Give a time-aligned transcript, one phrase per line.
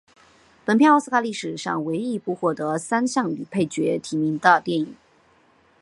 [0.65, 4.95] 本片奥斯卡历史上唯一一部获得三项女配角提名的电影。